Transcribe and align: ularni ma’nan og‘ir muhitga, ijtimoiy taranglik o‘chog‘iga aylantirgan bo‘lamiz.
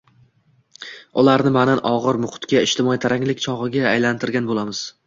ularni 1.23 1.51
ma’nan 1.57 1.83
og‘ir 1.91 2.19
muhitga, 2.25 2.65
ijtimoiy 2.71 3.05
taranglik 3.07 3.47
o‘chog‘iga 3.47 3.89
aylantirgan 3.95 4.53
bo‘lamiz. 4.53 4.87